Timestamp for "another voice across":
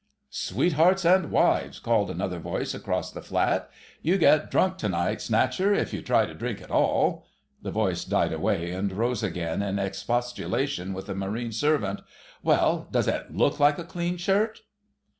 2.09-3.11